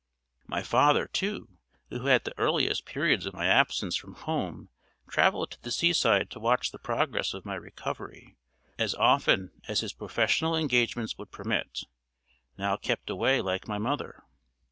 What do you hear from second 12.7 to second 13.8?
kept away like my